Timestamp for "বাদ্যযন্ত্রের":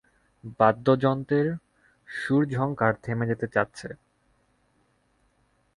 0.59-1.47